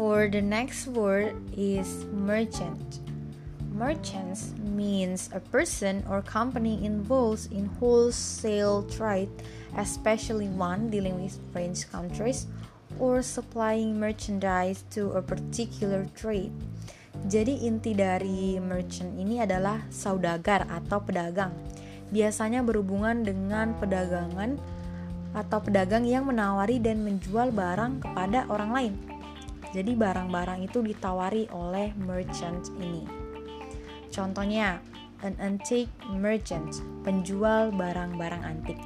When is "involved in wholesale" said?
6.80-8.88